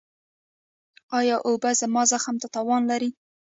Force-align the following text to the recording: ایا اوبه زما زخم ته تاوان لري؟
ایا 1.19 1.35
اوبه 1.47 1.71
زما 1.79 2.01
زخم 2.11 2.35
ته 2.41 2.47
تاوان 2.55 2.81
لري؟ 2.91 3.09